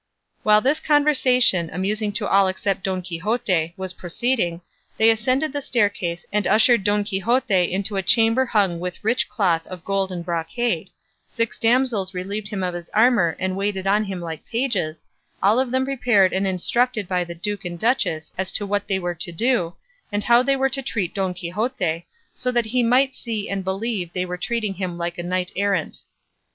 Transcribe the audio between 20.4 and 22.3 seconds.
they were to treat Don Quixote,